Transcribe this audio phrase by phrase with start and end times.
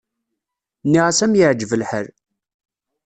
[0.85, 2.07] Nniɣ-as am yeɛǧeb lḥal.